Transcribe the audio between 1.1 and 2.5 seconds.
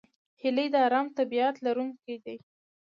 طبیعت لرونکې ده